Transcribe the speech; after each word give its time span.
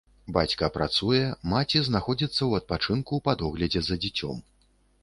Бацька 0.35 0.69
працуе, 0.77 1.19
маці 1.53 1.83
знаходзіцца 1.91 2.35
ў 2.35 2.51
адпачынку 2.63 3.21
па 3.29 3.39
доглядзе 3.45 3.81
за 3.91 3.95
дзіцем. 4.07 4.47